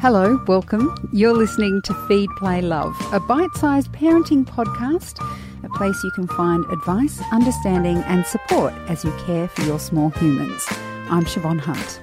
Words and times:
Hello, 0.00 0.42
welcome. 0.46 0.96
You're 1.12 1.34
listening 1.34 1.82
to 1.82 1.92
Feed, 2.08 2.30
Play, 2.38 2.62
Love, 2.62 2.96
a 3.12 3.20
bite 3.20 3.52
sized 3.56 3.92
parenting 3.92 4.46
podcast, 4.46 5.20
a 5.62 5.68
place 5.76 6.02
you 6.02 6.10
can 6.12 6.26
find 6.26 6.64
advice, 6.72 7.20
understanding, 7.32 7.98
and 8.06 8.24
support 8.24 8.72
as 8.88 9.04
you 9.04 9.12
care 9.26 9.46
for 9.48 9.60
your 9.60 9.78
small 9.78 10.08
humans. 10.08 10.64
I'm 11.10 11.26
Siobhan 11.26 11.60
Hunt. 11.60 12.00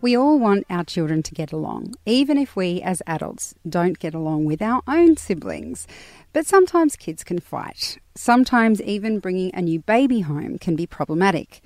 We 0.00 0.16
all 0.16 0.40
want 0.40 0.66
our 0.68 0.82
children 0.82 1.22
to 1.22 1.34
get 1.34 1.52
along, 1.52 1.94
even 2.04 2.36
if 2.36 2.56
we 2.56 2.82
as 2.82 3.00
adults 3.06 3.54
don't 3.68 4.00
get 4.00 4.12
along 4.12 4.46
with 4.46 4.60
our 4.60 4.82
own 4.88 5.18
siblings. 5.18 5.86
But 6.32 6.46
sometimes 6.46 6.96
kids 6.96 7.22
can 7.22 7.38
fight. 7.38 7.98
Sometimes 8.16 8.82
even 8.82 9.20
bringing 9.20 9.54
a 9.54 9.62
new 9.62 9.78
baby 9.80 10.20
home 10.20 10.58
can 10.58 10.74
be 10.74 10.86
problematic. 10.86 11.60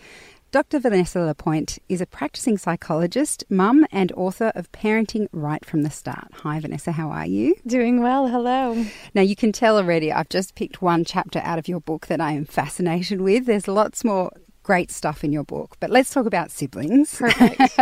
Dr. 0.55 0.79
Vanessa 0.79 1.19
Lapointe 1.19 1.81
is 1.89 2.01
a 2.01 2.07
practicing 2.07 2.57
psychologist, 2.59 3.43
mum, 3.51 3.85
and 3.91 4.13
author 4.13 4.53
of 4.55 4.71
Parenting 4.71 5.27
Right 5.33 5.65
from 5.65 5.83
the 5.83 5.91
Start. 5.91 6.29
Hi, 6.33 6.61
Vanessa, 6.61 6.93
how 6.93 7.11
are 7.11 7.27
you? 7.27 7.57
Doing 7.67 8.01
well, 8.01 8.29
hello. 8.29 8.87
Now, 9.17 9.23
you 9.23 9.35
can 9.35 9.51
tell 9.51 9.77
already 9.77 10.13
I've 10.13 10.29
just 10.29 10.55
picked 10.55 10.81
one 10.81 11.05
chapter 11.05 11.41
out 11.41 11.59
of 11.59 11.67
your 11.67 11.81
book 11.81 12.07
that 12.07 12.21
I 12.21 12.31
am 12.35 12.45
fascinated 12.45 13.21
with. 13.21 13.47
There's 13.47 13.67
lots 13.67 14.05
more 14.05 14.31
great 14.63 14.93
stuff 14.93 15.25
in 15.25 15.33
your 15.33 15.43
book, 15.43 15.77
but 15.81 15.91
let's 15.91 16.11
talk 16.11 16.25
about 16.25 16.53
siblings. 16.53 17.17
Perfect. 17.17 17.77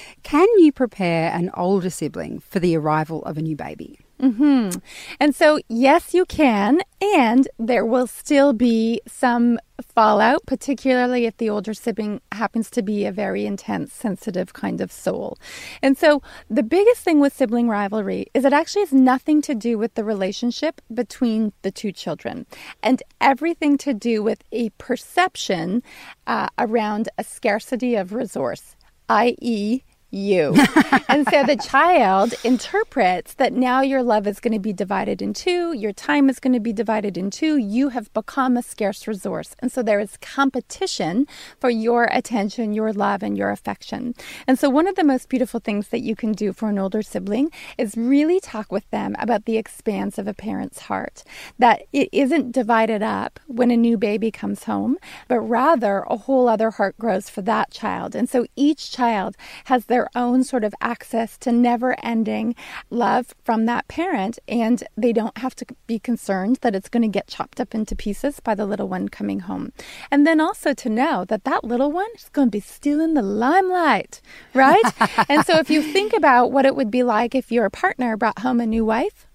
can 0.22 0.48
you 0.56 0.72
prepare 0.72 1.30
an 1.30 1.50
older 1.52 1.90
sibling 1.90 2.40
for 2.40 2.58
the 2.58 2.74
arrival 2.74 3.22
of 3.24 3.36
a 3.36 3.42
new 3.42 3.54
baby? 3.54 3.98
Mm-hmm. 4.24 4.78
And 5.20 5.34
so, 5.34 5.58
yes, 5.68 6.14
you 6.14 6.24
can, 6.24 6.80
and 7.02 7.46
there 7.58 7.84
will 7.84 8.06
still 8.06 8.54
be 8.54 9.02
some 9.06 9.58
fallout, 9.82 10.46
particularly 10.46 11.26
if 11.26 11.36
the 11.36 11.50
older 11.50 11.74
sibling 11.74 12.22
happens 12.32 12.70
to 12.70 12.80
be 12.82 13.04
a 13.04 13.12
very 13.12 13.44
intense, 13.44 13.92
sensitive 13.92 14.54
kind 14.54 14.80
of 14.80 14.90
soul. 14.90 15.36
And 15.82 15.98
so, 15.98 16.22
the 16.48 16.62
biggest 16.62 17.02
thing 17.02 17.20
with 17.20 17.36
sibling 17.36 17.68
rivalry 17.68 18.28
is 18.32 18.46
it 18.46 18.54
actually 18.54 18.82
has 18.82 18.94
nothing 18.94 19.42
to 19.42 19.54
do 19.54 19.76
with 19.76 19.92
the 19.94 20.04
relationship 20.04 20.80
between 20.92 21.52
the 21.60 21.70
two 21.70 21.92
children 21.92 22.46
and 22.82 23.02
everything 23.20 23.76
to 23.78 23.92
do 23.92 24.22
with 24.22 24.42
a 24.52 24.70
perception 24.78 25.82
uh, 26.26 26.48
around 26.58 27.10
a 27.18 27.24
scarcity 27.24 27.94
of 27.94 28.14
resource, 28.14 28.74
i.e., 29.10 29.82
you. 30.14 30.54
and 31.08 31.28
so 31.28 31.44
the 31.44 31.56
child 31.56 32.34
interprets 32.44 33.34
that 33.34 33.52
now 33.52 33.80
your 33.80 34.02
love 34.02 34.26
is 34.26 34.40
going 34.40 34.52
to 34.52 34.58
be 34.58 34.72
divided 34.72 35.20
in 35.20 35.34
two, 35.34 35.72
your 35.72 35.92
time 35.92 36.30
is 36.30 36.38
going 36.38 36.52
to 36.52 36.60
be 36.60 36.72
divided 36.72 37.18
in 37.18 37.30
two, 37.30 37.56
you 37.56 37.90
have 37.90 38.12
become 38.14 38.56
a 38.56 38.62
scarce 38.62 39.06
resource. 39.06 39.54
And 39.58 39.70
so 39.70 39.82
there 39.82 40.00
is 40.00 40.16
competition 40.18 41.26
for 41.58 41.70
your 41.70 42.04
attention, 42.12 42.74
your 42.74 42.92
love, 42.92 43.22
and 43.22 43.36
your 43.36 43.50
affection. 43.50 44.14
And 44.46 44.58
so 44.58 44.70
one 44.70 44.86
of 44.86 44.94
the 44.94 45.04
most 45.04 45.28
beautiful 45.28 45.60
things 45.60 45.88
that 45.88 46.00
you 46.00 46.16
can 46.16 46.32
do 46.32 46.52
for 46.52 46.68
an 46.68 46.78
older 46.78 47.02
sibling 47.02 47.50
is 47.76 47.96
really 47.96 48.40
talk 48.40 48.70
with 48.70 48.88
them 48.90 49.16
about 49.18 49.44
the 49.44 49.56
expanse 49.56 50.18
of 50.18 50.28
a 50.28 50.34
parent's 50.34 50.80
heart, 50.80 51.24
that 51.58 51.82
it 51.92 52.08
isn't 52.12 52.52
divided 52.52 53.02
up 53.02 53.40
when 53.46 53.70
a 53.70 53.76
new 53.76 53.96
baby 53.96 54.30
comes 54.30 54.64
home, 54.64 54.96
but 55.28 55.40
rather 55.40 56.04
a 56.08 56.16
whole 56.16 56.48
other 56.48 56.70
heart 56.70 56.96
grows 56.98 57.28
for 57.28 57.42
that 57.42 57.70
child. 57.70 58.14
And 58.14 58.28
so 58.28 58.46
each 58.56 58.92
child 58.92 59.36
has 59.64 59.86
their 59.86 60.03
their 60.04 60.22
own 60.22 60.44
sort 60.44 60.64
of 60.64 60.74
access 60.80 61.38
to 61.38 61.50
never 61.50 61.96
ending 62.04 62.54
love 62.90 63.34
from 63.42 63.66
that 63.66 63.88
parent. 63.88 64.38
And 64.46 64.82
they 64.96 65.12
don't 65.12 65.38
have 65.38 65.54
to 65.56 65.66
be 65.86 65.98
concerned 65.98 66.58
that 66.60 66.74
it's 66.74 66.88
going 66.88 67.02
to 67.02 67.08
get 67.08 67.28
chopped 67.28 67.60
up 67.60 67.74
into 67.74 67.96
pieces 67.96 68.40
by 68.40 68.54
the 68.54 68.66
little 68.66 68.88
one 68.88 69.08
coming 69.08 69.40
home. 69.40 69.72
And 70.10 70.26
then 70.26 70.40
also 70.40 70.74
to 70.74 70.88
know 70.88 71.24
that 71.26 71.44
that 71.44 71.64
little 71.64 71.90
one 71.90 72.10
is 72.16 72.28
going 72.30 72.48
to 72.48 72.52
be 72.52 72.60
stealing 72.60 73.14
the 73.14 73.22
limelight, 73.22 74.20
right? 74.52 74.84
and 75.28 75.44
so 75.46 75.58
if 75.58 75.70
you 75.70 75.82
think 75.82 76.12
about 76.12 76.52
what 76.52 76.66
it 76.66 76.76
would 76.76 76.90
be 76.90 77.02
like 77.02 77.34
if 77.34 77.50
your 77.50 77.70
partner 77.70 78.16
brought 78.16 78.40
home 78.40 78.60
a 78.60 78.66
new 78.66 78.84
wife, 78.84 79.26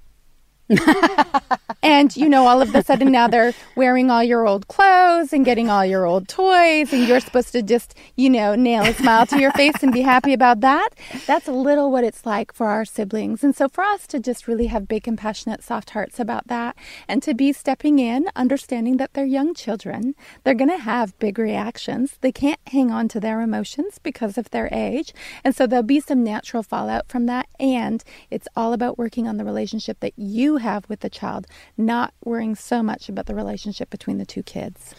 and 1.83 2.15
you 2.15 2.29
know, 2.29 2.47
all 2.47 2.61
of 2.61 2.73
a 2.75 2.83
sudden 2.83 3.11
now 3.11 3.27
they're 3.27 3.53
wearing 3.75 4.11
all 4.11 4.23
your 4.23 4.47
old 4.47 4.67
clothes 4.67 5.33
and 5.33 5.45
getting 5.45 5.69
all 5.69 5.85
your 5.85 6.05
old 6.05 6.27
toys, 6.27 6.93
and 6.93 7.07
you're 7.07 7.19
supposed 7.19 7.51
to 7.51 7.61
just, 7.61 7.95
you 8.15 8.29
know, 8.29 8.55
nail 8.55 8.83
a 8.83 8.93
smile 8.93 9.25
to 9.25 9.39
your 9.39 9.51
face 9.53 9.81
and 9.81 9.91
be 9.91 10.01
happy 10.01 10.33
about 10.33 10.61
that. 10.61 10.89
That's 11.25 11.47
a 11.47 11.51
little 11.51 11.91
what 11.91 12.03
it's 12.03 12.25
like 12.25 12.53
for 12.53 12.67
our 12.67 12.85
siblings. 12.85 13.43
And 13.43 13.55
so 13.55 13.67
for 13.67 13.83
us 13.83 14.05
to 14.07 14.19
just 14.19 14.47
really 14.47 14.67
have 14.67 14.87
big, 14.87 15.03
compassionate, 15.03 15.63
soft 15.63 15.91
hearts 15.91 16.19
about 16.19 16.47
that 16.47 16.75
and 17.07 17.23
to 17.23 17.33
be 17.33 17.51
stepping 17.53 17.99
in, 17.99 18.27
understanding 18.35 18.97
that 18.97 19.13
they're 19.13 19.25
young 19.25 19.53
children, 19.53 20.15
they're 20.43 20.53
going 20.53 20.69
to 20.69 20.77
have 20.77 21.17
big 21.19 21.39
reactions. 21.39 22.17
They 22.21 22.31
can't 22.31 22.59
hang 22.67 22.91
on 22.91 23.07
to 23.09 23.19
their 23.19 23.41
emotions 23.41 23.99
because 24.01 24.37
of 24.37 24.51
their 24.51 24.69
age. 24.71 25.13
And 25.43 25.55
so 25.55 25.65
there'll 25.65 25.83
be 25.83 25.99
some 25.99 26.23
natural 26.23 26.63
fallout 26.63 27.07
from 27.07 27.25
that. 27.25 27.47
And 27.59 28.03
it's 28.29 28.47
all 28.55 28.73
about 28.73 28.97
working 28.97 29.27
on 29.27 29.37
the 29.37 29.45
relationship 29.45 29.99
that 30.01 30.13
you 30.17 30.57
have 30.59 30.87
with 30.89 31.01
the 31.01 31.09
child, 31.09 31.47
not 31.77 32.13
worrying 32.23 32.55
so 32.55 32.81
much 32.83 33.09
about 33.09 33.25
the 33.25 33.35
relationship 33.35 33.89
between 33.89 34.17
the 34.17 34.25
two 34.25 34.43
kids. 34.43 34.93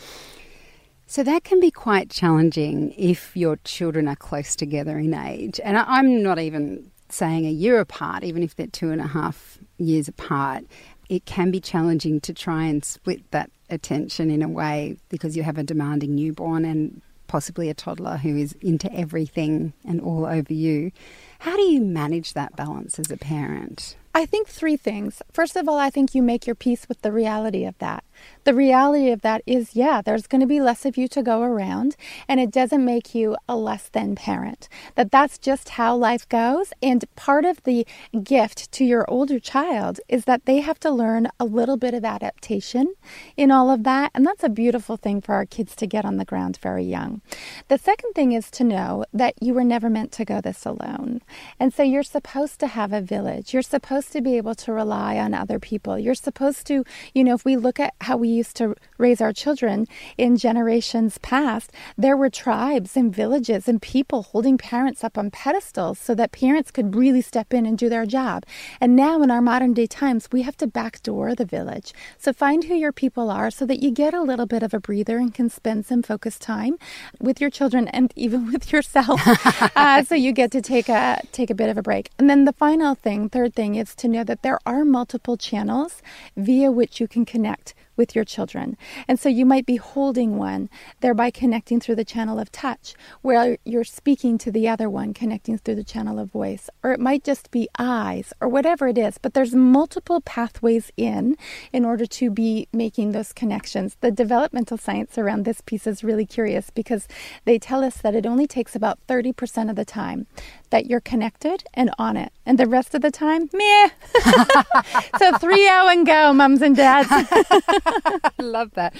So 1.06 1.24
that 1.24 1.42
can 1.42 1.58
be 1.58 1.70
quite 1.70 2.08
challenging 2.08 2.92
if 2.96 3.36
your 3.36 3.56
children 3.64 4.06
are 4.06 4.16
close 4.16 4.54
together 4.54 4.98
in 4.98 5.12
age. 5.12 5.58
And 5.64 5.76
I'm 5.76 6.22
not 6.22 6.38
even 6.38 6.90
saying 7.08 7.46
a 7.46 7.50
year 7.50 7.80
apart, 7.80 8.22
even 8.22 8.42
if 8.42 8.54
they're 8.54 8.68
two 8.68 8.92
and 8.92 9.00
a 9.00 9.06
half 9.08 9.58
years 9.78 10.08
apart. 10.08 10.64
It 11.08 11.24
can 11.26 11.50
be 11.50 11.60
challenging 11.60 12.20
to 12.20 12.32
try 12.32 12.66
and 12.66 12.84
split 12.84 13.28
that 13.32 13.50
attention 13.68 14.30
in 14.30 14.42
a 14.42 14.48
way 14.48 14.96
because 15.08 15.36
you 15.36 15.42
have 15.42 15.58
a 15.58 15.64
demanding 15.64 16.14
newborn 16.14 16.64
and 16.64 17.02
possibly 17.26 17.68
a 17.68 17.74
toddler 17.74 18.16
who 18.16 18.36
is 18.36 18.52
into 18.60 18.92
everything 18.92 19.72
and 19.84 20.00
all 20.00 20.26
over 20.26 20.52
you. 20.52 20.92
How 21.40 21.56
do 21.56 21.62
you 21.62 21.80
manage 21.80 22.34
that 22.34 22.54
balance 22.56 22.98
as 22.98 23.10
a 23.10 23.16
parent? 23.16 23.96
I 24.14 24.26
think 24.26 24.48
three 24.48 24.76
things. 24.76 25.22
First 25.32 25.56
of 25.56 25.68
all, 25.68 25.78
I 25.78 25.90
think 25.90 26.14
you 26.14 26.22
make 26.22 26.46
your 26.46 26.56
peace 26.56 26.88
with 26.88 27.02
the 27.02 27.12
reality 27.12 27.64
of 27.64 27.78
that 27.78 28.04
the 28.44 28.54
reality 28.54 29.10
of 29.10 29.20
that 29.22 29.42
is, 29.46 29.76
yeah, 29.76 30.00
there's 30.02 30.26
going 30.26 30.40
to 30.40 30.46
be 30.46 30.60
less 30.60 30.84
of 30.84 30.96
you 30.96 31.08
to 31.08 31.22
go 31.22 31.42
around, 31.42 31.96
and 32.26 32.40
it 32.40 32.50
doesn't 32.50 32.84
make 32.84 33.14
you 33.14 33.36
a 33.48 33.56
less 33.56 33.88
than 33.88 34.14
parent. 34.14 34.68
That 34.94 35.10
that's 35.10 35.38
just 35.38 35.70
how 35.70 35.96
life 35.96 36.28
goes. 36.28 36.72
And 36.82 37.04
part 37.16 37.44
of 37.44 37.62
the 37.64 37.86
gift 38.22 38.72
to 38.72 38.84
your 38.84 39.04
older 39.10 39.38
child 39.38 40.00
is 40.08 40.24
that 40.24 40.46
they 40.46 40.60
have 40.60 40.80
to 40.80 40.90
learn 40.90 41.28
a 41.38 41.44
little 41.44 41.76
bit 41.76 41.94
of 41.94 42.04
adaptation 42.04 42.94
in 43.36 43.50
all 43.50 43.70
of 43.70 43.84
that. 43.84 44.10
And 44.14 44.26
that's 44.26 44.44
a 44.44 44.48
beautiful 44.48 44.96
thing 44.96 45.20
for 45.20 45.34
our 45.34 45.46
kids 45.46 45.76
to 45.76 45.86
get 45.86 46.04
on 46.04 46.16
the 46.16 46.24
ground 46.24 46.58
very 46.62 46.84
young. 46.84 47.20
The 47.68 47.78
second 47.78 48.12
thing 48.14 48.32
is 48.32 48.50
to 48.52 48.64
know 48.64 49.04
that 49.12 49.34
you 49.40 49.54
were 49.54 49.64
never 49.64 49.90
meant 49.90 50.12
to 50.12 50.24
go 50.24 50.40
this 50.40 50.64
alone. 50.64 51.20
And 51.58 51.72
so 51.72 51.82
you're 51.82 52.02
supposed 52.02 52.58
to 52.60 52.66
have 52.68 52.92
a 52.92 53.00
village. 53.00 53.52
You're 53.52 53.62
supposed 53.62 54.12
to 54.12 54.20
be 54.20 54.36
able 54.36 54.54
to 54.56 54.72
rely 54.72 55.18
on 55.18 55.34
other 55.34 55.58
people. 55.58 55.98
You're 55.98 56.14
supposed 56.14 56.66
to, 56.68 56.84
you 57.14 57.24
know, 57.24 57.34
if 57.34 57.44
we 57.44 57.56
look 57.56 57.78
at 57.78 57.94
how 58.00 58.09
we 58.16 58.28
used 58.28 58.56
to 58.56 58.74
raise 58.98 59.20
our 59.20 59.32
children 59.32 59.86
in 60.16 60.36
generations 60.36 61.18
past, 61.18 61.72
there 61.96 62.16
were 62.16 62.30
tribes 62.30 62.96
and 62.96 63.14
villages 63.14 63.68
and 63.68 63.80
people 63.80 64.22
holding 64.22 64.58
parents 64.58 65.04
up 65.04 65.18
on 65.18 65.30
pedestals 65.30 65.98
so 65.98 66.14
that 66.14 66.32
parents 66.32 66.70
could 66.70 66.94
really 66.94 67.20
step 67.20 67.52
in 67.52 67.66
and 67.66 67.78
do 67.78 67.88
their 67.88 68.06
job. 68.06 68.44
And 68.80 68.96
now 68.96 69.22
in 69.22 69.30
our 69.30 69.42
modern 69.42 69.74
day 69.74 69.86
times, 69.86 70.28
we 70.32 70.42
have 70.42 70.56
to 70.58 70.66
backdoor 70.66 71.34
the 71.34 71.44
village. 71.44 71.92
So 72.18 72.32
find 72.32 72.64
who 72.64 72.74
your 72.74 72.92
people 72.92 73.30
are 73.30 73.50
so 73.50 73.66
that 73.66 73.82
you 73.82 73.90
get 73.90 74.14
a 74.14 74.22
little 74.22 74.46
bit 74.46 74.62
of 74.62 74.74
a 74.74 74.80
breather 74.80 75.18
and 75.18 75.32
can 75.32 75.50
spend 75.50 75.86
some 75.86 76.02
focused 76.02 76.42
time 76.42 76.76
with 77.20 77.40
your 77.40 77.50
children 77.50 77.88
and 77.88 78.12
even 78.16 78.46
with 78.52 78.72
yourself. 78.72 79.20
uh, 79.76 80.02
so 80.04 80.14
you 80.14 80.32
get 80.32 80.50
to 80.52 80.60
take 80.60 80.88
a 80.88 81.20
take 81.32 81.50
a 81.50 81.54
bit 81.54 81.68
of 81.68 81.78
a 81.78 81.82
break. 81.82 82.10
And 82.18 82.28
then 82.28 82.44
the 82.44 82.52
final 82.52 82.94
thing, 82.94 83.28
third 83.28 83.54
thing, 83.54 83.74
is 83.74 83.94
to 83.96 84.08
know 84.08 84.24
that 84.24 84.42
there 84.42 84.58
are 84.66 84.84
multiple 84.84 85.36
channels 85.36 86.02
via 86.36 86.70
which 86.70 87.00
you 87.00 87.08
can 87.08 87.24
connect 87.24 87.74
with 88.00 88.16
your 88.16 88.24
children. 88.24 88.78
And 89.06 89.20
so 89.20 89.28
you 89.28 89.44
might 89.44 89.66
be 89.66 89.76
holding 89.76 90.38
one, 90.38 90.70
thereby 91.00 91.30
connecting 91.30 91.80
through 91.80 91.96
the 91.96 92.12
channel 92.14 92.40
of 92.40 92.50
touch, 92.50 92.94
where 93.20 93.58
you're 93.66 93.84
speaking 93.84 94.38
to 94.38 94.50
the 94.50 94.66
other 94.66 94.88
one, 94.88 95.12
connecting 95.12 95.58
through 95.58 95.74
the 95.74 95.84
channel 95.84 96.18
of 96.18 96.30
voice. 96.30 96.70
Or 96.82 96.92
it 96.92 96.98
might 96.98 97.22
just 97.24 97.50
be 97.50 97.68
eyes 97.78 98.32
or 98.40 98.48
whatever 98.48 98.88
it 98.88 98.96
is, 98.96 99.18
but 99.18 99.34
there's 99.34 99.54
multiple 99.54 100.22
pathways 100.22 100.90
in 100.96 101.36
in 101.74 101.84
order 101.84 102.06
to 102.06 102.30
be 102.30 102.68
making 102.72 103.12
those 103.12 103.34
connections. 103.34 103.98
The 104.00 104.10
developmental 104.10 104.78
science 104.78 105.18
around 105.18 105.44
this 105.44 105.60
piece 105.60 105.86
is 105.86 106.02
really 106.02 106.24
curious 106.24 106.70
because 106.70 107.06
they 107.44 107.58
tell 107.58 107.84
us 107.84 107.98
that 107.98 108.14
it 108.14 108.24
only 108.24 108.46
takes 108.46 108.74
about 108.74 108.98
30% 109.08 109.68
of 109.68 109.76
the 109.76 109.84
time 109.84 110.26
that 110.70 110.86
you're 110.86 111.00
connected 111.00 111.64
and 111.74 111.90
on 111.98 112.16
it. 112.16 112.32
And 112.46 112.58
the 112.58 112.66
rest 112.66 112.94
of 112.94 113.02
the 113.02 113.10
time, 113.10 113.50
meh. 113.52 113.90
so 115.18 115.36
three 115.38 115.68
hour 115.68 115.90
and 115.90 116.06
go, 116.06 116.32
mums 116.32 116.62
and 116.62 116.74
dads. 116.74 117.10
I 118.04 118.30
love 118.42 118.72
that. 118.74 118.94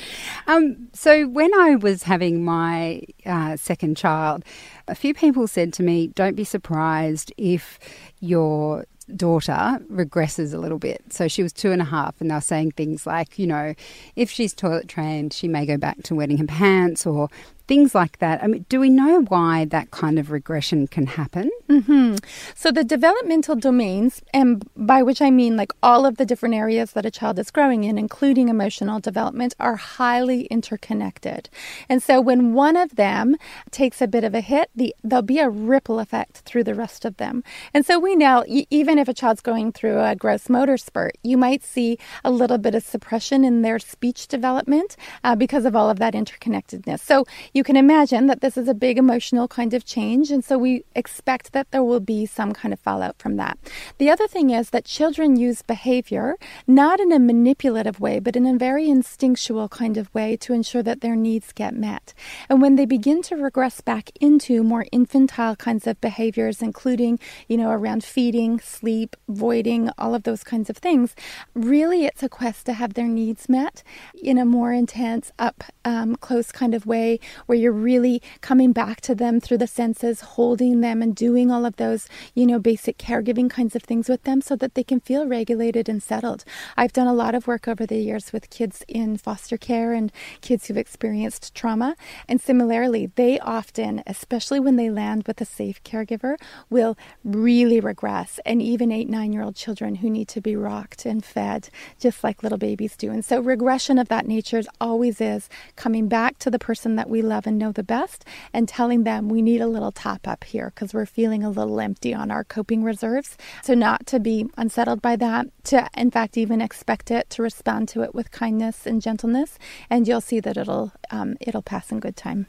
Um, 0.46 0.88
so 0.92 1.26
when 1.26 1.52
I 1.54 1.76
was 1.76 2.02
having 2.02 2.44
my 2.44 3.02
uh, 3.26 3.56
second 3.56 3.96
child, 3.96 4.44
a 4.88 4.94
few 4.94 5.14
people 5.14 5.46
said 5.46 5.72
to 5.74 5.82
me, 5.82 6.08
don't 6.08 6.36
be 6.36 6.44
surprised 6.44 7.32
if 7.36 7.78
your 8.20 8.86
daughter 9.16 9.80
regresses 9.90 10.54
a 10.54 10.58
little 10.58 10.78
bit. 10.78 11.02
So 11.10 11.28
she 11.28 11.42
was 11.42 11.52
two 11.52 11.72
and 11.72 11.82
a 11.82 11.84
half, 11.84 12.20
and 12.20 12.30
they 12.30 12.34
were 12.34 12.40
saying 12.40 12.72
things 12.72 13.06
like, 13.06 13.38
you 13.38 13.46
know, 13.46 13.74
if 14.16 14.30
she's 14.30 14.54
toilet 14.54 14.88
trained, 14.88 15.32
she 15.32 15.48
may 15.48 15.66
go 15.66 15.76
back 15.76 16.02
to 16.04 16.14
wetting 16.14 16.38
her 16.38 16.46
pants, 16.46 17.06
or 17.06 17.28
things 17.70 17.94
like 17.94 18.18
that. 18.18 18.42
I 18.42 18.48
mean, 18.48 18.66
do 18.68 18.80
we 18.80 18.90
know 18.90 19.22
why 19.28 19.64
that 19.66 19.92
kind 19.92 20.18
of 20.18 20.32
regression 20.32 20.88
can 20.88 21.06
happen? 21.06 21.52
Mm-hmm. 21.68 22.16
So 22.56 22.72
the 22.72 22.82
developmental 22.82 23.54
domains, 23.54 24.22
and 24.34 24.68
by 24.74 25.04
which 25.04 25.22
I 25.22 25.30
mean 25.30 25.56
like 25.56 25.72
all 25.80 26.04
of 26.04 26.16
the 26.16 26.26
different 26.26 26.56
areas 26.56 26.90
that 26.94 27.06
a 27.06 27.12
child 27.12 27.38
is 27.38 27.52
growing 27.52 27.84
in, 27.84 27.96
including 27.96 28.48
emotional 28.48 28.98
development, 28.98 29.54
are 29.60 29.76
highly 29.76 30.46
interconnected. 30.46 31.48
And 31.88 32.02
so 32.02 32.20
when 32.20 32.54
one 32.54 32.74
of 32.74 32.96
them 32.96 33.36
takes 33.70 34.02
a 34.02 34.08
bit 34.08 34.24
of 34.24 34.34
a 34.34 34.40
hit, 34.40 34.70
the, 34.74 34.92
there'll 35.04 35.22
be 35.22 35.38
a 35.38 35.48
ripple 35.48 36.00
effect 36.00 36.38
through 36.38 36.64
the 36.64 36.74
rest 36.74 37.04
of 37.04 37.18
them. 37.18 37.44
And 37.72 37.86
so 37.86 38.00
we 38.00 38.16
know 38.16 38.44
even 38.48 38.98
if 38.98 39.06
a 39.06 39.14
child's 39.14 39.42
going 39.42 39.70
through 39.70 40.00
a 40.00 40.16
gross 40.16 40.48
motor 40.48 40.76
spurt, 40.76 41.16
you 41.22 41.36
might 41.36 41.62
see 41.62 41.98
a 42.24 42.32
little 42.32 42.58
bit 42.58 42.74
of 42.74 42.82
suppression 42.82 43.44
in 43.44 43.62
their 43.62 43.78
speech 43.78 44.26
development 44.26 44.96
uh, 45.22 45.36
because 45.36 45.64
of 45.64 45.76
all 45.76 45.88
of 45.88 46.00
that 46.00 46.14
interconnectedness. 46.14 46.98
So 46.98 47.26
you 47.54 47.59
can 47.62 47.76
imagine 47.76 48.26
that 48.26 48.40
this 48.40 48.56
is 48.56 48.66
a 48.66 48.74
big 48.74 48.98
emotional 48.98 49.46
kind 49.46 49.72
of 49.72 49.84
change. 49.84 50.32
And 50.32 50.44
so 50.44 50.58
we 50.58 50.84
expect 50.96 51.52
that 51.52 51.60
that 51.60 51.72
there 51.72 51.84
will 51.84 52.00
be 52.00 52.24
some 52.24 52.54
kind 52.54 52.72
of 52.72 52.80
fallout 52.80 53.18
from 53.18 53.36
that. 53.36 53.58
The 53.98 54.08
other 54.08 54.26
thing 54.26 54.48
is 54.48 54.70
that 54.70 54.86
children 54.86 55.36
use 55.36 55.60
behavior 55.60 56.36
not 56.66 57.00
in 57.00 57.12
a 57.12 57.18
manipulative 57.18 58.00
way, 58.00 58.18
but 58.18 58.34
in 58.34 58.46
a 58.46 58.56
very 58.56 58.88
instinctual 58.88 59.68
kind 59.68 59.98
of 59.98 60.08
way 60.14 60.38
to 60.38 60.54
ensure 60.54 60.82
that 60.82 61.02
their 61.02 61.14
needs 61.14 61.52
get 61.52 61.74
met. 61.74 62.14
And 62.48 62.62
when 62.62 62.76
they 62.76 62.86
begin 62.86 63.20
to 63.24 63.36
regress 63.36 63.82
back 63.82 64.08
into 64.22 64.62
more 64.62 64.86
infantile 64.90 65.54
kinds 65.54 65.86
of 65.86 66.00
behaviors, 66.00 66.62
including, 66.62 67.18
you 67.46 67.58
know, 67.58 67.70
around 67.70 68.02
feeding, 68.02 68.58
sleep, 68.58 69.14
voiding, 69.28 69.90
all 69.98 70.14
of 70.14 70.22
those 70.22 70.42
kinds 70.42 70.70
of 70.70 70.78
things, 70.78 71.14
really 71.52 72.06
it's 72.06 72.22
a 72.22 72.30
quest 72.30 72.64
to 72.66 72.72
have 72.72 72.94
their 72.94 73.06
needs 73.06 73.50
met 73.50 73.82
in 74.14 74.38
a 74.38 74.46
more 74.46 74.72
intense, 74.72 75.30
up 75.38 75.62
um, 75.84 76.16
close 76.16 76.50
kind 76.50 76.74
of 76.74 76.86
way 76.86 77.20
where 77.50 77.58
you're 77.58 77.72
really 77.72 78.22
coming 78.42 78.70
back 78.70 79.00
to 79.00 79.12
them 79.12 79.40
through 79.40 79.58
the 79.58 79.66
senses, 79.66 80.20
holding 80.20 80.82
them 80.82 81.02
and 81.02 81.16
doing 81.16 81.50
all 81.50 81.66
of 81.66 81.74
those, 81.78 82.08
you 82.32 82.46
know, 82.46 82.60
basic 82.60 82.96
caregiving 82.96 83.50
kinds 83.50 83.74
of 83.74 83.82
things 83.82 84.08
with 84.08 84.22
them 84.22 84.40
so 84.40 84.54
that 84.54 84.76
they 84.76 84.84
can 84.84 85.00
feel 85.00 85.26
regulated 85.26 85.88
and 85.88 86.00
settled. 86.00 86.44
I've 86.76 86.92
done 86.92 87.08
a 87.08 87.12
lot 87.12 87.34
of 87.34 87.48
work 87.48 87.66
over 87.66 87.84
the 87.84 87.96
years 87.96 88.32
with 88.32 88.50
kids 88.50 88.84
in 88.86 89.16
foster 89.16 89.56
care 89.56 89.92
and 89.92 90.12
kids 90.42 90.68
who've 90.68 90.76
experienced 90.76 91.52
trauma. 91.52 91.96
And 92.28 92.40
similarly, 92.40 93.10
they 93.16 93.40
often, 93.40 94.04
especially 94.06 94.60
when 94.60 94.76
they 94.76 94.88
land 94.88 95.24
with 95.26 95.40
a 95.40 95.44
safe 95.44 95.82
caregiver, 95.82 96.36
will 96.70 96.96
really 97.24 97.80
regress. 97.80 98.38
And 98.46 98.62
even 98.62 98.92
eight, 98.92 99.08
nine 99.08 99.32
year 99.32 99.42
old 99.42 99.56
children 99.56 99.96
who 99.96 100.08
need 100.08 100.28
to 100.28 100.40
be 100.40 100.54
rocked 100.54 101.04
and 101.04 101.24
fed, 101.24 101.68
just 101.98 102.22
like 102.22 102.44
little 102.44 102.58
babies 102.58 102.96
do. 102.96 103.10
And 103.10 103.24
so 103.24 103.40
regression 103.40 103.98
of 103.98 104.06
that 104.06 104.28
nature 104.28 104.62
always 104.80 105.20
is 105.20 105.48
coming 105.74 106.06
back 106.06 106.38
to 106.38 106.48
the 106.48 106.60
person 106.60 106.94
that 106.94 107.10
we 107.10 107.22
love 107.22 107.39
and 107.46 107.58
know 107.58 107.72
the 107.72 107.82
best 107.82 108.24
and 108.52 108.68
telling 108.68 109.04
them 109.04 109.28
we 109.28 109.42
need 109.42 109.60
a 109.60 109.66
little 109.66 109.92
top 109.92 110.26
up 110.26 110.44
here 110.44 110.72
because 110.74 110.94
we're 110.94 111.06
feeling 111.06 111.42
a 111.42 111.50
little 111.50 111.80
empty 111.80 112.14
on 112.14 112.30
our 112.30 112.44
coping 112.44 112.82
reserves. 112.82 113.36
So, 113.62 113.74
not 113.74 114.06
to 114.06 114.20
be 114.20 114.46
unsettled 114.56 115.02
by 115.02 115.16
that, 115.16 115.46
to 115.64 115.88
in 115.96 116.10
fact 116.10 116.36
even 116.36 116.60
expect 116.60 117.10
it, 117.10 117.30
to 117.30 117.42
respond 117.42 117.88
to 117.90 118.02
it 118.02 118.14
with 118.14 118.30
kindness 118.30 118.86
and 118.86 119.02
gentleness, 119.02 119.58
and 119.88 120.06
you'll 120.06 120.20
see 120.20 120.40
that 120.40 120.56
it'll 120.56 120.92
um, 121.10 121.36
it'll 121.40 121.62
pass 121.62 121.90
in 121.90 122.00
good 122.00 122.16
time. 122.16 122.46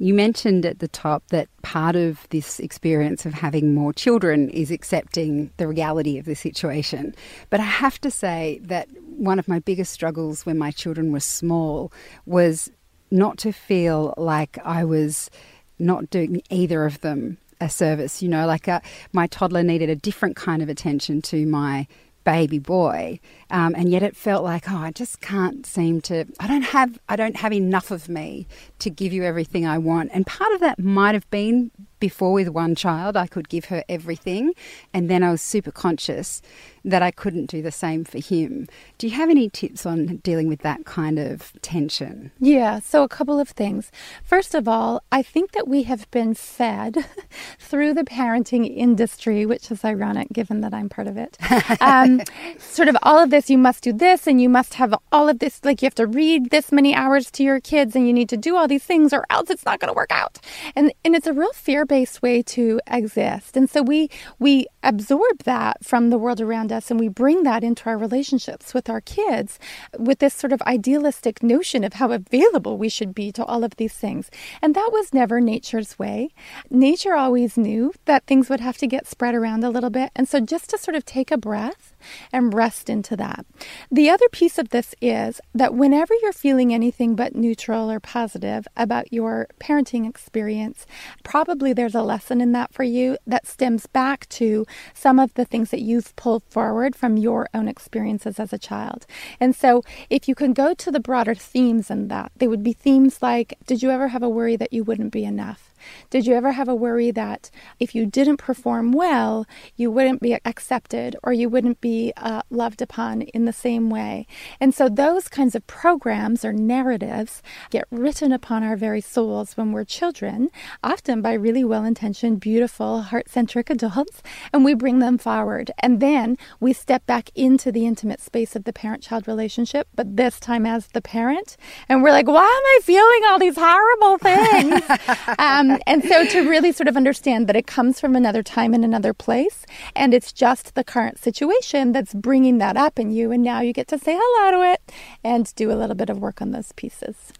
You 0.00 0.14
mentioned 0.14 0.64
at 0.64 0.78
the 0.78 0.86
top 0.86 1.24
that 1.30 1.48
part 1.62 1.96
of 1.96 2.28
this 2.30 2.60
experience 2.60 3.26
of 3.26 3.34
having 3.34 3.74
more 3.74 3.92
children 3.92 4.48
is 4.48 4.70
accepting 4.70 5.50
the 5.56 5.66
reality 5.66 6.18
of 6.18 6.24
the 6.24 6.36
situation. 6.36 7.16
But 7.50 7.58
I 7.58 7.64
have 7.64 8.00
to 8.02 8.10
say 8.10 8.60
that 8.62 8.88
one 9.02 9.40
of 9.40 9.48
my 9.48 9.58
biggest 9.58 9.92
struggles 9.92 10.46
when 10.46 10.56
my 10.56 10.70
children 10.70 11.10
were 11.10 11.18
small 11.18 11.92
was 12.26 12.70
not 13.10 13.38
to 13.38 13.52
feel 13.52 14.14
like 14.16 14.58
I 14.64 14.84
was 14.84 15.30
not 15.78 16.10
doing 16.10 16.42
either 16.50 16.84
of 16.84 17.00
them 17.00 17.38
a 17.60 17.68
service. 17.68 18.22
You 18.22 18.28
know, 18.28 18.46
like 18.46 18.68
a, 18.68 18.74
uh, 18.74 18.80
my 19.12 19.26
toddler 19.26 19.62
needed 19.62 19.90
a 19.90 19.96
different 19.96 20.36
kind 20.36 20.62
of 20.62 20.68
attention 20.68 21.22
to 21.22 21.46
my 21.46 21.86
baby 22.24 22.58
boy, 22.58 23.18
um, 23.50 23.74
and 23.74 23.88
yet 23.88 24.02
it 24.02 24.14
felt 24.14 24.44
like, 24.44 24.70
oh, 24.70 24.76
I 24.76 24.90
just 24.90 25.20
can't 25.20 25.64
seem 25.64 26.00
to. 26.02 26.26
I 26.38 26.46
don't 26.46 26.62
have. 26.62 26.98
I 27.08 27.16
don't 27.16 27.36
have 27.36 27.52
enough 27.52 27.90
of 27.90 28.08
me 28.08 28.46
to 28.80 28.90
give 28.90 29.12
you 29.12 29.24
everything 29.24 29.66
I 29.66 29.78
want. 29.78 30.10
And 30.12 30.26
part 30.26 30.52
of 30.52 30.60
that 30.60 30.78
might 30.78 31.14
have 31.14 31.28
been 31.30 31.70
before 32.00 32.32
with 32.32 32.48
one 32.48 32.74
child, 32.74 33.16
I 33.16 33.26
could 33.26 33.48
give 33.48 33.66
her 33.66 33.82
everything, 33.88 34.52
and 34.92 35.10
then 35.10 35.22
I 35.22 35.30
was 35.30 35.42
super 35.42 35.72
conscious 35.72 36.42
that 36.88 37.02
I 37.02 37.10
couldn't 37.10 37.46
do 37.46 37.60
the 37.60 37.70
same 37.70 38.04
for 38.04 38.18
him. 38.18 38.66
Do 38.96 39.06
you 39.06 39.14
have 39.14 39.28
any 39.28 39.50
tips 39.50 39.84
on 39.84 40.16
dealing 40.18 40.48
with 40.48 40.60
that 40.60 40.86
kind 40.86 41.18
of 41.18 41.52
tension? 41.60 42.32
Yeah, 42.40 42.80
so 42.80 43.02
a 43.02 43.08
couple 43.08 43.38
of 43.38 43.50
things. 43.50 43.92
First 44.24 44.54
of 44.54 44.66
all, 44.66 45.02
I 45.12 45.22
think 45.22 45.52
that 45.52 45.68
we 45.68 45.82
have 45.84 46.10
been 46.10 46.34
fed 46.34 47.04
through 47.58 47.94
the 47.94 48.04
parenting 48.04 48.74
industry, 48.74 49.44
which 49.44 49.70
is 49.70 49.84
ironic 49.84 50.28
given 50.32 50.62
that 50.62 50.72
I'm 50.72 50.88
part 50.88 51.06
of 51.06 51.16
it. 51.16 51.36
Um, 51.80 52.22
sort 52.58 52.88
of 52.88 52.96
all 53.02 53.18
of 53.18 53.30
this, 53.30 53.48
you 53.48 53.56
must 53.58 53.82
do 53.82 53.92
this, 53.92 54.26
and 54.26 54.40
you 54.40 54.48
must 54.48 54.74
have 54.74 54.94
all 55.12 55.28
of 55.28 55.38
this, 55.38 55.64
like 55.64 55.80
you 55.80 55.86
have 55.86 55.94
to 55.94 56.06
read 56.06 56.50
this 56.50 56.72
many 56.72 56.94
hours 56.94 57.30
to 57.32 57.42
your 57.42 57.60
kids, 57.60 57.94
and 57.94 58.06
you 58.06 58.12
need 58.12 58.28
to 58.30 58.36
do 58.36 58.56
all 58.56 58.66
these 58.66 58.84
things, 58.84 59.12
or 59.12 59.24
else 59.30 59.48
it's 59.48 59.64
not 59.64 59.78
going 59.78 59.88
to 59.88 59.96
work 59.96 60.10
out. 60.10 60.38
And 60.74 60.92
and 61.04 61.14
it's 61.14 61.26
a 61.26 61.32
real 61.32 61.52
fear 61.52 61.84
based 61.84 62.20
way 62.20 62.42
to 62.42 62.80
exist. 62.86 63.56
And 63.56 63.70
so 63.70 63.82
we 63.82 64.10
we 64.38 64.66
absorb 64.82 65.44
that 65.44 65.84
from 65.84 66.10
the 66.10 66.18
world 66.18 66.40
around 66.40 66.72
us 66.72 66.77
and 66.90 67.00
we 67.00 67.08
bring 67.08 67.42
that 67.42 67.64
into 67.64 67.88
our 67.88 67.98
relationships 67.98 68.72
with 68.72 68.88
our 68.88 69.00
kids 69.00 69.58
with 69.98 70.18
this 70.18 70.34
sort 70.34 70.52
of 70.52 70.62
idealistic 70.62 71.42
notion 71.42 71.84
of 71.84 71.94
how 71.94 72.12
available 72.12 72.78
we 72.78 72.88
should 72.88 73.14
be 73.14 73.32
to 73.32 73.44
all 73.44 73.64
of 73.64 73.76
these 73.76 73.94
things. 73.94 74.30
And 74.62 74.74
that 74.74 74.90
was 74.92 75.12
never 75.12 75.40
nature's 75.40 75.98
way. 75.98 76.30
Nature 76.70 77.14
always 77.14 77.56
knew 77.56 77.92
that 78.04 78.26
things 78.26 78.48
would 78.48 78.60
have 78.60 78.78
to 78.78 78.86
get 78.86 79.06
spread 79.06 79.34
around 79.34 79.64
a 79.64 79.70
little 79.70 79.90
bit. 79.90 80.10
And 80.14 80.28
so 80.28 80.40
just 80.40 80.70
to 80.70 80.78
sort 80.78 80.94
of 80.94 81.04
take 81.04 81.30
a 81.30 81.38
breath 81.38 81.94
and 82.32 82.54
rest 82.54 82.88
into 82.88 83.16
that. 83.16 83.44
The 83.90 84.10
other 84.10 84.28
piece 84.30 84.58
of 84.58 84.70
this 84.70 84.94
is 85.00 85.40
that 85.54 85.74
whenever 85.74 86.14
you're 86.22 86.32
feeling 86.32 86.72
anything 86.72 87.16
but 87.16 87.34
neutral 87.34 87.90
or 87.90 88.00
positive 88.00 88.66
about 88.76 89.12
your 89.12 89.48
parenting 89.60 90.08
experience, 90.08 90.86
probably 91.24 91.72
there's 91.72 91.94
a 91.94 92.02
lesson 92.02 92.40
in 92.40 92.52
that 92.52 92.72
for 92.72 92.82
you 92.82 93.16
that 93.26 93.46
stems 93.46 93.86
back 93.86 94.28
to 94.28 94.66
some 94.94 95.18
of 95.18 95.34
the 95.34 95.44
things 95.44 95.70
that 95.70 95.80
you've 95.80 96.14
pulled 96.16 96.42
forward 96.68 96.94
from 96.94 97.16
your 97.16 97.48
own 97.54 97.66
experiences 97.66 98.38
as 98.38 98.52
a 98.52 98.58
child. 98.58 99.06
And 99.40 99.56
so 99.56 99.82
if 100.10 100.28
you 100.28 100.34
can 100.34 100.52
go 100.52 100.74
to 100.74 100.90
the 100.90 101.00
broader 101.00 101.34
themes 101.34 101.90
in 101.90 102.08
that, 102.08 102.30
they 102.36 102.46
would 102.46 102.62
be 102.62 102.74
themes 102.74 103.22
like 103.22 103.54
Did 103.66 103.82
you 103.82 103.90
ever 103.90 104.08
have 104.08 104.22
a 104.22 104.28
worry 104.28 104.56
that 104.56 104.74
you 104.74 104.84
wouldn't 104.84 105.10
be 105.10 105.24
enough? 105.24 105.72
Did 106.10 106.26
you 106.26 106.34
ever 106.34 106.52
have 106.52 106.68
a 106.68 106.74
worry 106.74 107.10
that 107.10 107.50
if 107.78 107.94
you 107.94 108.06
didn't 108.06 108.38
perform 108.38 108.92
well, 108.92 109.46
you 109.76 109.90
wouldn't 109.90 110.20
be 110.20 110.38
accepted 110.44 111.16
or 111.22 111.32
you 111.32 111.48
wouldn't 111.48 111.80
be 111.80 112.12
uh, 112.16 112.42
loved 112.50 112.82
upon 112.82 113.22
in 113.22 113.44
the 113.44 113.52
same 113.52 113.90
way? 113.90 114.26
And 114.60 114.74
so 114.74 114.88
those 114.88 115.28
kinds 115.28 115.54
of 115.54 115.66
programs 115.66 116.44
or 116.44 116.52
narratives 116.52 117.42
get 117.70 117.86
written 117.90 118.32
upon 118.32 118.62
our 118.62 118.76
very 118.76 119.00
souls 119.00 119.56
when 119.56 119.72
we're 119.72 119.84
children, 119.84 120.50
often 120.82 121.22
by 121.22 121.32
really 121.32 121.64
well 121.64 121.84
intentioned, 121.84 122.40
beautiful, 122.40 123.02
heart 123.02 123.28
centric 123.28 123.70
adults, 123.70 124.22
and 124.52 124.64
we 124.64 124.74
bring 124.74 124.98
them 124.98 125.18
forward. 125.18 125.70
And 125.78 126.00
then 126.00 126.36
we 126.60 126.72
step 126.72 127.06
back 127.06 127.30
into 127.34 127.72
the 127.72 127.86
intimate 127.86 128.20
space 128.20 128.56
of 128.56 128.64
the 128.64 128.72
parent 128.72 129.02
child 129.02 129.26
relationship, 129.26 129.88
but 129.94 130.16
this 130.16 130.40
time 130.40 130.66
as 130.66 130.88
the 130.88 131.02
parent. 131.02 131.56
And 131.88 132.02
we're 132.02 132.10
like, 132.10 132.26
why 132.26 132.42
am 132.42 132.46
I 132.46 132.80
feeling 132.82 133.22
all 133.28 133.38
these 133.38 133.56
horrible 133.56 134.18
things? 134.18 134.82
um, 135.38 135.67
um, 135.70 135.80
and 135.86 136.04
so 136.04 136.26
to 136.26 136.48
really 136.48 136.72
sort 136.72 136.88
of 136.88 136.96
understand 136.96 137.46
that 137.46 137.56
it 137.56 137.66
comes 137.66 138.00
from 138.00 138.16
another 138.16 138.42
time 138.42 138.74
and 138.74 138.84
another 138.84 139.12
place, 139.12 139.64
and 139.94 140.14
it's 140.14 140.32
just 140.32 140.74
the 140.74 140.84
current 140.84 141.18
situation 141.18 141.92
that's 141.92 142.14
bringing 142.14 142.58
that 142.58 142.76
up 142.76 142.98
in 142.98 143.10
you, 143.10 143.32
and 143.32 143.42
now 143.42 143.60
you 143.60 143.72
get 143.72 143.88
to 143.88 143.98
say 143.98 144.18
hello 144.20 144.58
to 144.58 144.72
it 144.72 144.92
and 145.24 145.54
do 145.54 145.70
a 145.70 145.74
little 145.74 145.96
bit 145.96 146.10
of 146.10 146.18
work 146.18 146.40
on 146.42 146.50
those 146.50 146.72
pieces. 146.72 147.32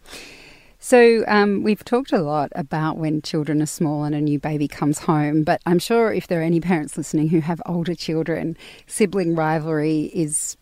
So, 0.81 1.25
um, 1.27 1.65
we've 1.65 1.85
talked 1.85 2.13
a 2.13 2.21
lot 2.21 2.53
about 2.55 2.99
when 2.99 3.21
children 3.21 3.61
are 3.61 3.67
small 3.67 4.05
and 4.05 4.15
a 4.15 4.21
new 4.21 4.39
baby 4.39 4.69
comes 4.69 5.01
home, 5.01 5.43
but 5.43 5.61
I'm 5.67 5.81
sure 5.81 6.13
if 6.13 6.29
there 6.29 6.41
are 6.41 6.45
any 6.45 6.61
parents 6.61 6.97
listening 6.97 7.31
who 7.31 7.41
have 7.41 7.61
older 7.67 7.97
children, 7.97 8.57
sibling 8.87 9.35
rivalry 9.35 10.03
is 10.15 10.57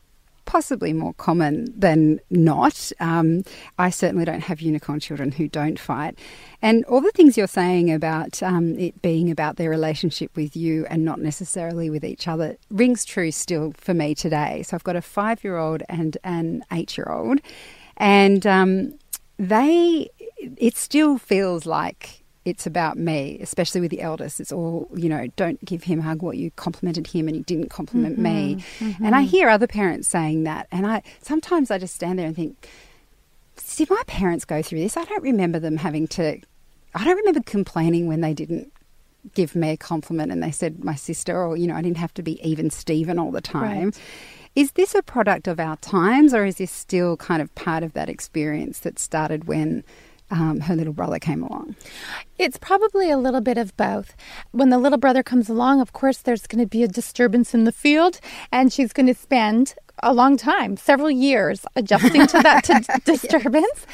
possibly 0.56 0.94
more 0.94 1.12
common 1.12 1.68
than 1.78 2.18
not. 2.30 2.90
Um, 2.98 3.42
I 3.78 3.90
certainly 3.90 4.24
don't 4.24 4.40
have 4.40 4.62
unicorn 4.62 5.00
children 5.00 5.30
who 5.30 5.48
don't 5.48 5.78
fight. 5.78 6.18
And 6.62 6.82
all 6.86 7.02
the 7.02 7.10
things 7.10 7.36
you're 7.36 7.46
saying 7.46 7.92
about 7.92 8.42
um, 8.42 8.74
it 8.78 9.02
being 9.02 9.30
about 9.30 9.56
their 9.56 9.68
relationship 9.68 10.34
with 10.34 10.56
you 10.56 10.86
and 10.86 11.04
not 11.04 11.20
necessarily 11.20 11.90
with 11.90 12.06
each 12.06 12.26
other 12.26 12.56
rings 12.70 13.04
true 13.04 13.32
still 13.32 13.74
for 13.76 13.92
me 13.92 14.14
today. 14.14 14.62
So 14.62 14.74
I've 14.74 14.82
got 14.82 14.96
a 14.96 15.02
five 15.02 15.44
year 15.44 15.58
old 15.58 15.82
and 15.90 16.16
an 16.24 16.64
eight 16.72 16.96
year 16.96 17.08
old, 17.10 17.40
and 17.98 18.46
um, 18.46 18.94
they, 19.38 20.08
it 20.38 20.74
still 20.78 21.18
feels 21.18 21.66
like 21.66 22.24
it's 22.46 22.64
about 22.64 22.96
me, 22.96 23.38
especially 23.40 23.80
with 23.80 23.90
the 23.90 24.00
eldest. 24.00 24.38
It's 24.38 24.52
all, 24.52 24.88
you 24.94 25.08
know, 25.08 25.26
don't 25.34 25.62
give 25.64 25.82
him 25.82 25.98
a 25.98 26.02
hug 26.02 26.22
what 26.22 26.36
you 26.36 26.52
complimented 26.52 27.08
him 27.08 27.26
and 27.26 27.36
he 27.36 27.42
didn't 27.42 27.70
compliment 27.70 28.14
mm-hmm, 28.14 28.22
me. 28.22 28.64
Mm-hmm. 28.78 29.04
And 29.04 29.16
I 29.16 29.22
hear 29.22 29.48
other 29.48 29.66
parents 29.66 30.06
saying 30.06 30.44
that. 30.44 30.68
And 30.70 30.86
I 30.86 31.02
sometimes 31.20 31.72
I 31.72 31.78
just 31.78 31.96
stand 31.96 32.20
there 32.20 32.26
and 32.26 32.36
think, 32.36 32.68
see, 33.56 33.84
my 33.90 34.00
parents 34.06 34.44
go 34.44 34.62
through 34.62 34.78
this. 34.78 34.96
I 34.96 35.04
don't 35.04 35.24
remember 35.24 35.58
them 35.58 35.76
having 35.76 36.06
to, 36.08 36.40
I 36.94 37.04
don't 37.04 37.16
remember 37.16 37.40
complaining 37.40 38.06
when 38.06 38.20
they 38.20 38.32
didn't 38.32 38.72
give 39.34 39.56
me 39.56 39.70
a 39.70 39.76
compliment 39.76 40.30
and 40.30 40.40
they 40.40 40.52
said 40.52 40.84
my 40.84 40.94
sister, 40.94 41.36
or, 41.36 41.56
you 41.56 41.66
know, 41.66 41.74
I 41.74 41.82
didn't 41.82 41.98
have 41.98 42.14
to 42.14 42.22
be 42.22 42.40
even 42.48 42.70
Stephen 42.70 43.18
all 43.18 43.32
the 43.32 43.40
time. 43.40 43.86
Right. 43.86 44.00
Is 44.54 44.70
this 44.72 44.94
a 44.94 45.02
product 45.02 45.48
of 45.48 45.58
our 45.58 45.76
times, 45.78 46.32
or 46.32 46.44
is 46.46 46.58
this 46.58 46.70
still 46.70 47.16
kind 47.16 47.42
of 47.42 47.52
part 47.56 47.82
of 47.82 47.92
that 47.94 48.08
experience 48.08 48.78
that 48.78 49.00
started 49.00 49.48
when 49.48 49.82
um, 50.30 50.60
her 50.60 50.74
little 50.74 50.92
brother 50.92 51.18
came 51.18 51.42
along? 51.42 51.76
It's 52.38 52.56
probably 52.58 53.10
a 53.10 53.18
little 53.18 53.40
bit 53.40 53.58
of 53.58 53.76
both. 53.76 54.14
When 54.52 54.70
the 54.70 54.78
little 54.78 54.98
brother 54.98 55.22
comes 55.22 55.48
along, 55.48 55.80
of 55.80 55.92
course, 55.92 56.18
there's 56.18 56.46
going 56.46 56.62
to 56.62 56.68
be 56.68 56.82
a 56.82 56.88
disturbance 56.88 57.54
in 57.54 57.64
the 57.64 57.72
field, 57.72 58.20
and 58.52 58.72
she's 58.72 58.92
going 58.92 59.06
to 59.06 59.14
spend 59.14 59.74
a 60.02 60.12
long 60.12 60.36
time, 60.36 60.76
several 60.76 61.10
years, 61.10 61.64
adjusting 61.74 62.26
to 62.26 62.42
that 62.42 62.64
to 62.64 63.00
disturbance. 63.04 63.86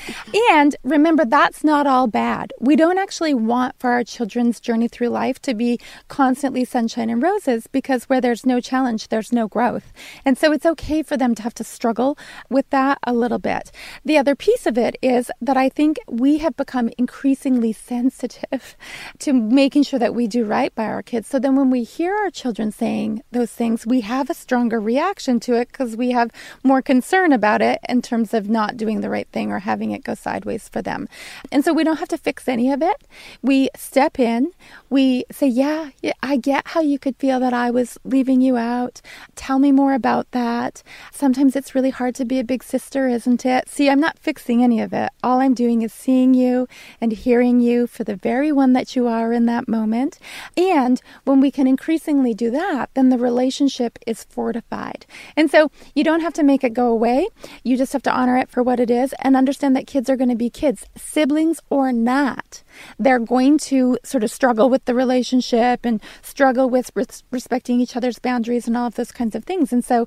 And 0.51 0.75
remember, 0.83 1.25
that's 1.25 1.63
not 1.63 1.87
all 1.87 2.07
bad. 2.07 2.53
We 2.61 2.77
don't 2.77 2.99
actually 2.99 3.35
want 3.35 3.79
for 3.79 3.91
our 3.91 4.05
children's 4.05 4.61
journey 4.61 4.89
through 4.89 5.09
life 5.09 5.41
to 5.43 5.55
be 5.55 5.79
constantly 6.09 6.65
sunshine 6.65 7.11
and 7.11 7.23
roses 7.23 7.67
because 7.67 8.05
where 8.05 8.21
there's 8.21 8.45
no 8.45 8.61
challenge, 8.61 9.09
there's 9.09 9.33
no 9.33 9.47
growth. 9.47 9.93
And 10.25 10.37
so 10.37 10.53
it's 10.53 10.67
okay 10.67 11.03
for 11.03 11.17
them 11.17 11.35
to 11.37 11.43
have 11.43 11.55
to 11.55 11.65
struggle 11.65 12.19
with 12.51 12.69
that 12.71 12.99
a 13.05 13.13
little 13.13 13.39
bit. 13.39 13.71
The 14.05 14.19
other 14.19 14.35
piece 14.35 14.67
of 14.67 14.77
it 14.77 14.97
is 15.03 15.31
that 15.41 15.57
I 15.57 15.69
think 15.69 15.99
we 16.09 16.39
have 16.39 16.57
become 16.57 16.91
increasingly 16.99 17.73
sensitive 17.73 18.77
to 19.21 19.33
making 19.33 19.85
sure 19.85 19.99
that 19.99 20.15
we 20.15 20.27
do 20.27 20.45
right 20.45 20.75
by 20.75 20.87
our 20.87 21.03
kids. 21.03 21.29
So 21.29 21.39
then 21.39 21.57
when 21.57 21.71
we 21.71 21.85
hear 21.85 22.15
our 22.15 22.31
children 22.31 22.73
saying 22.73 23.23
those 23.31 23.53
things, 23.53 23.87
we 23.87 24.01
have 24.01 24.29
a 24.31 24.35
stronger 24.35 24.81
reaction 24.81 25.39
to 25.41 25.55
it 25.55 25.69
because 25.69 25.92
because 25.93 25.99
we 25.99 26.13
have 26.13 26.31
more 26.65 26.81
concern 26.81 27.33
about 27.33 27.61
it 27.61 27.79
in 27.89 28.01
terms 28.01 28.33
of 28.33 28.49
not 28.49 28.77
doing 28.77 29.03
the 29.03 29.11
right 29.11 29.29
thing 29.29 29.53
or 29.53 29.59
having 29.61 29.91
it 29.91 30.05
go 30.05 30.15
sideways 30.15 30.69
for 30.69 30.81
them. 30.81 31.07
And 31.51 31.65
so 31.65 31.73
we 31.73 31.85
don't 31.85 31.99
have 31.99 32.09
to 32.09 32.19
fix 32.19 32.49
any 32.49 32.73
of 32.73 32.81
it. 32.83 33.05
We 33.43 33.69
step 33.77 34.19
in, 34.19 34.53
we 34.89 35.25
say, 35.31 35.49
Yeah, 35.49 35.91
yeah 36.01 36.13
I 36.23 36.37
get 36.37 36.69
how 36.69 36.81
you 36.81 36.99
could 36.99 37.17
feel 37.17 37.41
that 37.41 37.53
I 37.53 37.71
was 37.71 37.99
leaving 38.05 38.41
you 38.41 38.57
out. 38.57 39.03
Tell 39.37 39.59
me 39.59 39.71
more 39.71 39.93
about 39.93 40.31
that. 40.31 40.83
Sometimes 41.13 41.57
it's 41.57 41.75
really 41.75 41.91
hard 41.91 42.15
to 42.15 42.25
be 42.25 42.39
a 42.39 42.45
big 42.45 42.63
sister, 42.63 43.09
isn't 43.09 43.45
it? 43.45 43.69
See, 43.69 43.91
I'm 43.91 44.01
not 44.01 44.19
fixing 44.19 44.63
any 44.63 44.81
of 44.81 44.93
it. 44.93 45.11
All 45.23 45.41
I'm 45.41 45.55
doing 45.55 45.83
is 45.83 45.93
seeing 45.93 46.33
you 46.33 46.69
and 47.01 47.13
hearing 47.13 47.61
you 47.61 47.87
for 47.87 48.05
the 48.05 48.17
very 48.17 48.51
one 48.51 48.73
that 48.73 48.97
you 48.97 49.07
are 49.07 49.33
in 49.33 49.47
that 49.47 49.69
moment. 49.69 50.19
And 50.57 51.03
when 51.25 51.41
we 51.41 51.51
can 51.51 51.67
increasingly 51.67 52.33
do 52.33 52.51
that, 52.51 52.91
then 52.95 53.11
the 53.11 53.19
relationship 53.19 53.99
is 54.07 54.25
fortified. 54.25 55.05
And 55.37 55.51
so 55.51 55.71
you 55.95 56.05
don't 56.05 56.21
have 56.21 56.33
to 56.35 56.43
make 56.43 56.65
it 56.65 56.75
go 56.75 56.89
away. 56.89 57.27
You 57.63 57.77
just 57.77 57.93
have 57.93 58.03
to 58.03 58.13
honor 58.13 58.37
it 58.37 58.51
for 58.51 58.63
what 58.63 58.81
it 58.81 58.91
is 58.91 59.15
and 59.21 59.37
understand 59.37 59.77
that 59.77 59.87
kids 59.87 60.09
are 60.09 60.17
going 60.17 60.31
to 60.31 60.37
be 60.37 60.51
kids, 60.51 60.87
siblings 60.97 61.61
or 61.71 61.93
not. 61.93 62.63
They're 62.99 63.19
going 63.19 63.59
to 63.59 63.99
sort 64.05 64.25
of 64.25 64.31
struggle 64.31 64.69
with 64.69 64.85
the 64.85 64.95
relationship 64.95 65.85
and 65.85 66.03
struggle 66.23 66.69
with 66.69 66.91
res- 66.95 67.25
respecting 67.31 67.81
each 67.81 67.97
other's 67.97 68.19
boundaries 68.19 68.67
and 68.67 68.77
all 68.77 68.87
of 68.87 68.95
those 68.95 69.13
kinds 69.13 69.35
of 69.35 69.45
things. 69.45 69.73
And 69.73 69.85
so 69.85 70.07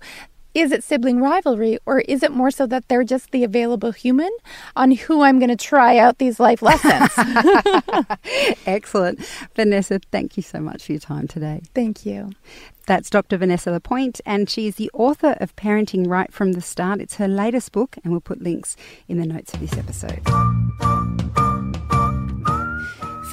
is 0.56 0.72
it 0.72 0.84
sibling 0.84 1.22
rivalry 1.22 1.78
or 1.86 2.00
is 2.00 2.24
it 2.24 2.32
more 2.32 2.50
so 2.50 2.66
that 2.66 2.88
they're 2.88 3.04
just 3.04 3.32
the 3.32 3.44
available 3.44 3.92
human 3.92 4.32
on 4.76 4.92
who 4.92 5.22
I'm 5.22 5.38
going 5.38 5.50
to 5.50 5.56
try 5.56 5.98
out 5.98 6.18
these 6.18 6.40
life 6.40 6.62
lessons? 6.62 7.12
Excellent. 8.66 9.20
Vanessa, 9.54 10.00
thank 10.12 10.38
you 10.38 10.44
so 10.44 10.60
much 10.60 10.86
for 10.86 10.94
your 10.94 11.02
time 11.02 11.28
today. 11.28 11.62
Thank 11.76 12.06
you. 12.06 12.32
That's 12.88 13.10
Dr. 13.10 13.38
Vanessa 13.38 13.72
Lapointe, 13.72 14.22
and 14.28 14.50
she's 14.50 14.76
the 14.76 14.92
author 14.94 15.36
of 15.42 15.56
Parenting 15.56 16.08
Right 16.08 16.32
from 16.32 16.54
the 16.54 16.62
Start. 16.62 17.02
It's 17.02 17.16
her 17.16 17.28
latest 17.28 17.72
book, 17.72 17.98
and 18.04 18.12
we'll 18.12 18.22
put 18.22 18.42
links 18.42 18.78
in 19.08 19.18
the 19.18 19.26
notes 19.26 19.54
of 19.56 19.60
this 19.60 19.74
episode. 19.74 20.22